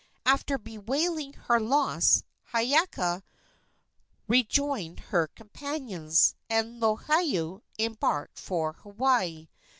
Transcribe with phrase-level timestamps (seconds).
[0.25, 3.21] After bewailing her loss Hiiaka
[4.27, 9.47] rejoined her companions, and Lohiau embarked for Hawaii.